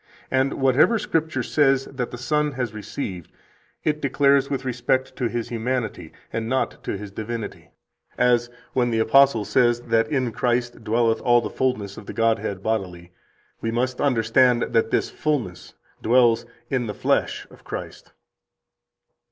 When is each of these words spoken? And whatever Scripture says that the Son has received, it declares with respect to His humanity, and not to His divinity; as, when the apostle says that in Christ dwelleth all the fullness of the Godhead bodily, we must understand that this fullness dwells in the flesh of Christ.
And 0.31 0.53
whatever 0.55 0.97
Scripture 0.97 1.43
says 1.43 1.85
that 1.85 2.09
the 2.09 2.17
Son 2.17 2.53
has 2.53 2.73
received, 2.73 3.29
it 3.83 4.01
declares 4.01 4.49
with 4.49 4.65
respect 4.65 5.15
to 5.17 5.27
His 5.29 5.49
humanity, 5.49 6.11
and 6.33 6.49
not 6.49 6.83
to 6.85 6.97
His 6.97 7.11
divinity; 7.11 7.69
as, 8.17 8.49
when 8.73 8.89
the 8.89 8.97
apostle 8.97 9.45
says 9.45 9.79
that 9.81 10.07
in 10.07 10.31
Christ 10.31 10.83
dwelleth 10.83 11.21
all 11.21 11.39
the 11.39 11.51
fullness 11.51 11.97
of 11.97 12.07
the 12.07 12.13
Godhead 12.13 12.63
bodily, 12.63 13.11
we 13.61 13.69
must 13.69 14.01
understand 14.01 14.63
that 14.73 14.89
this 14.89 15.11
fullness 15.11 15.75
dwells 16.01 16.47
in 16.71 16.87
the 16.87 16.95
flesh 16.95 17.45
of 17.51 17.63
Christ. 17.63 18.11